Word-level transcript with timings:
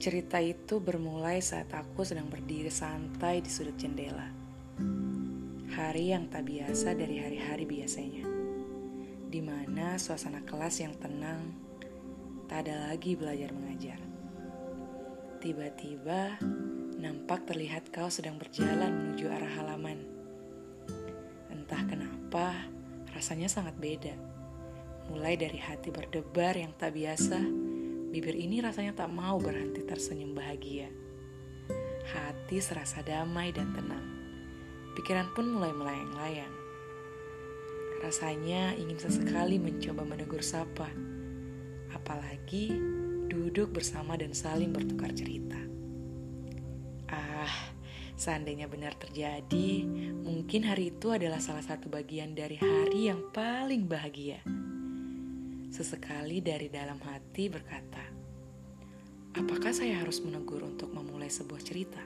Cerita 0.00 0.40
itu 0.40 0.80
bermulai 0.80 1.44
saat 1.44 1.68
aku 1.76 2.08
sedang 2.08 2.32
berdiri 2.32 2.72
santai 2.72 3.44
di 3.44 3.52
sudut 3.52 3.76
jendela. 3.76 4.32
Hari 5.76 6.16
yang 6.16 6.24
tak 6.32 6.48
biasa 6.48 6.96
dari 6.96 7.20
hari-hari 7.20 7.68
biasanya. 7.68 8.24
Di 9.28 9.44
mana 9.44 10.00
suasana 10.00 10.40
kelas 10.40 10.80
yang 10.80 10.96
tenang, 10.96 11.52
tak 12.48 12.64
ada 12.64 12.88
lagi 12.88 13.12
belajar 13.12 13.52
mengajar. 13.52 14.00
Tiba-tiba 15.44 16.40
nampak 16.96 17.44
terlihat 17.44 17.92
kau 17.92 18.08
sedang 18.08 18.40
berjalan 18.40 18.96
menuju 19.04 19.28
arah 19.28 19.52
halaman. 19.60 20.00
Entah 21.52 21.84
kenapa, 21.84 22.56
rasanya 23.12 23.52
sangat 23.52 23.76
beda. 23.76 24.16
Mulai 25.12 25.36
dari 25.36 25.60
hati 25.60 25.92
berdebar 25.92 26.56
yang 26.56 26.72
tak 26.80 26.96
biasa, 26.96 27.68
Bibir 28.10 28.34
ini 28.34 28.58
rasanya 28.58 29.06
tak 29.06 29.14
mau 29.14 29.38
berhenti 29.38 29.86
tersenyum 29.86 30.34
bahagia. 30.34 30.90
Hati 32.10 32.58
serasa 32.58 33.06
damai 33.06 33.54
dan 33.54 33.70
tenang. 33.70 34.02
Pikiran 34.98 35.30
pun 35.30 35.46
mulai 35.46 35.70
melayang-layang. 35.70 36.54
Rasanya 38.02 38.74
ingin 38.74 38.98
sesekali 38.98 39.62
mencoba 39.62 40.02
menegur 40.02 40.42
sapa. 40.42 40.90
Apalagi 41.94 42.74
duduk 43.30 43.78
bersama 43.78 44.18
dan 44.18 44.34
saling 44.34 44.74
bertukar 44.74 45.14
cerita. 45.14 45.62
Ah, 47.14 47.70
seandainya 48.18 48.66
benar 48.66 48.98
terjadi, 48.98 49.86
mungkin 50.26 50.66
hari 50.66 50.90
itu 50.90 51.14
adalah 51.14 51.38
salah 51.38 51.62
satu 51.62 51.86
bagian 51.86 52.34
dari 52.34 52.58
hari 52.58 53.06
yang 53.06 53.30
paling 53.30 53.86
bahagia. 53.86 54.42
Sesekali 55.70 56.42
dari 56.42 56.66
dalam 56.66 56.98
hati 56.98 57.46
berkata, 57.46 58.02
apakah 59.38 59.70
saya 59.70 60.02
harus 60.02 60.18
menegur 60.18 60.66
untuk 60.66 60.90
memulai 60.90 61.30
sebuah 61.30 61.62
cerita? 61.62 62.02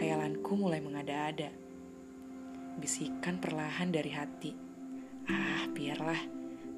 Hayalanku 0.00 0.56
mulai 0.56 0.80
mengada-ada. 0.80 1.52
Bisikan 2.80 3.36
perlahan 3.36 3.92
dari 3.92 4.16
hati. 4.16 4.56
Ah, 5.28 5.68
biarlah. 5.76 6.16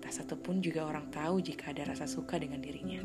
Tak 0.02 0.10
satu 0.10 0.34
pun 0.34 0.58
juga 0.58 0.90
orang 0.90 1.06
tahu 1.14 1.38
jika 1.38 1.70
ada 1.70 1.94
rasa 1.94 2.10
suka 2.10 2.42
dengan 2.42 2.58
dirinya. 2.58 2.98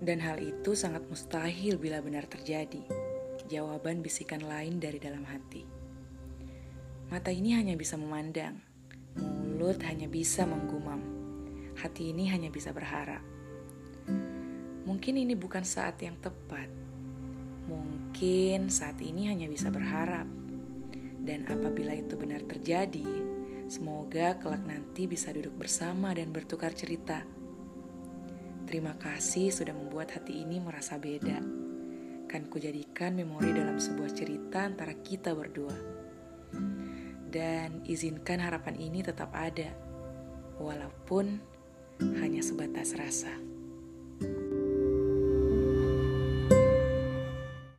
Dan 0.00 0.24
hal 0.24 0.40
itu 0.40 0.72
sangat 0.72 1.04
mustahil 1.04 1.76
bila 1.76 2.00
benar 2.00 2.24
terjadi. 2.24 2.80
Jawaban 3.44 4.00
bisikan 4.00 4.40
lain 4.40 4.80
dari 4.80 4.96
dalam 4.96 5.28
hati. 5.28 5.68
Mata 7.12 7.28
ini 7.28 7.52
hanya 7.56 7.76
bisa 7.76 8.00
memandang, 8.00 8.60
Mulut 9.58 9.82
hanya 9.90 10.06
bisa 10.06 10.46
menggumam. 10.46 11.02
Hati 11.74 12.14
ini 12.14 12.30
hanya 12.30 12.46
bisa 12.46 12.70
berharap. 12.70 13.26
Mungkin 14.86 15.18
ini 15.18 15.34
bukan 15.34 15.66
saat 15.66 15.98
yang 15.98 16.14
tepat. 16.22 16.70
Mungkin 17.66 18.70
saat 18.70 19.02
ini 19.02 19.26
hanya 19.26 19.50
bisa 19.50 19.74
berharap. 19.74 20.30
Dan 21.18 21.50
apabila 21.50 21.90
itu 21.90 22.14
benar 22.14 22.46
terjadi, 22.46 23.02
semoga 23.66 24.38
kelak 24.38 24.62
nanti 24.62 25.10
bisa 25.10 25.34
duduk 25.34 25.58
bersama 25.58 26.14
dan 26.14 26.30
bertukar 26.30 26.70
cerita. 26.70 27.26
Terima 28.62 28.94
kasih 28.94 29.50
sudah 29.50 29.74
membuat 29.74 30.14
hati 30.14 30.38
ini 30.38 30.62
merasa 30.62 31.02
beda. 31.02 31.42
Kan 32.30 32.46
kujadikan 32.46 33.18
memori 33.18 33.50
dalam 33.50 33.82
sebuah 33.82 34.14
cerita 34.14 34.70
antara 34.70 34.94
kita 35.02 35.34
berdua 35.34 35.97
dan 37.28 37.84
izinkan 37.84 38.40
harapan 38.40 38.76
ini 38.80 39.04
tetap 39.04 39.32
ada, 39.36 39.70
walaupun 40.58 41.38
hanya 42.20 42.42
sebatas 42.42 42.96
rasa. 42.96 43.47